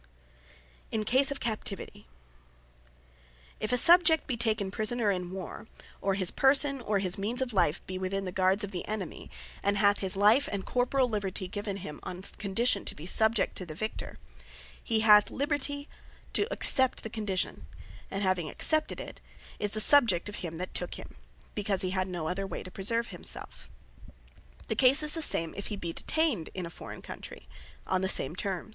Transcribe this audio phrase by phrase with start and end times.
[0.89, 2.07] In Case Of Captivity
[3.59, 5.67] If a Subject be taken prisoner in war;
[6.01, 9.29] or his person, or his means of life be within the Guards of the enemy,
[9.61, 13.63] and hath his life and corporall Libertie given him, on condition to be Subject to
[13.63, 14.17] the Victor,
[14.83, 15.87] he hath Libertie
[16.33, 17.67] to accept the condition;
[18.09, 19.21] and having accepted it,
[19.59, 21.15] is the subject of him that took him;
[21.53, 23.69] because he had no other way to preserve himselfe.
[24.67, 26.69] The case is the same, if he be deteined on the same termes, in a
[26.71, 27.47] forreign country.